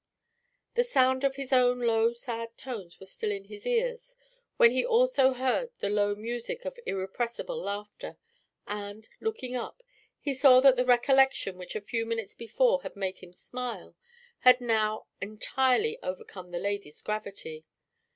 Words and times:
The 0.73 0.83
sound 0.83 1.23
of 1.23 1.35
his 1.35 1.53
own 1.53 1.77
low 1.77 2.11
sad 2.11 2.57
tones 2.57 2.99
was 2.99 3.11
still 3.11 3.29
in 3.29 3.43
his 3.43 3.67
ears 3.67 4.17
when 4.57 4.71
he 4.71 4.83
also 4.83 5.33
heard 5.33 5.69
the 5.77 5.91
low 5.91 6.15
music 6.15 6.65
of 6.65 6.79
irrepressible 6.87 7.61
laughter, 7.61 8.17
and, 8.65 9.07
looking 9.19 9.55
up, 9.55 9.83
he 10.19 10.33
saw 10.33 10.59
that 10.61 10.75
the 10.75 10.85
recollection 10.85 11.55
which 11.55 11.75
a 11.75 11.81
few 11.81 12.07
minutes 12.07 12.33
before 12.33 12.81
had 12.81 12.95
made 12.95 13.19
him 13.19 13.31
smile 13.31 13.95
had 14.39 14.59
now 14.59 15.05
entirely 15.21 15.99
overcome 16.01 16.49
the 16.49 16.57
lady's 16.57 16.99
gravity. 16.99 17.63